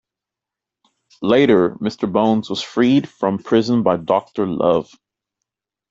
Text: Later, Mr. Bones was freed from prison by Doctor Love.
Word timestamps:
Later, 1.21 1.75
Mr. 1.75 2.11
Bones 2.11 2.49
was 2.49 2.63
freed 2.63 3.07
from 3.07 3.37
prison 3.37 3.83
by 3.83 3.97
Doctor 3.97 4.47
Love. 4.47 4.91